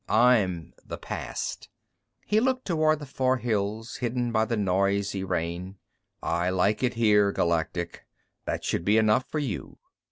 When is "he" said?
2.25-2.39